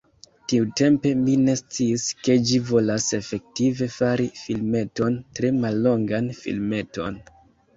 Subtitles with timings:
[0.51, 7.25] Tiutempe, mi ne sciis ke ĝi volas efektive, fari filmeton, tre mallongan filmeton.